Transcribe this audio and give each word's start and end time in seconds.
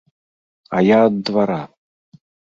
А 0.77 0.81
я 0.87 0.97
ад 1.09 1.15
двара. 1.29 1.61